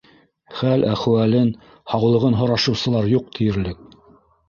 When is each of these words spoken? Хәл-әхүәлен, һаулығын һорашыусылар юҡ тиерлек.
Хәл-әхүәлен, 0.61 1.53
һаулығын 1.93 2.41
һорашыусылар 2.43 3.15
юҡ 3.15 3.33
тиерлек. 3.41 3.89